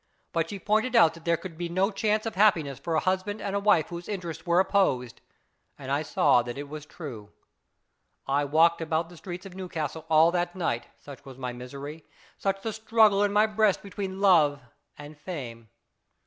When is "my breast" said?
13.31-13.83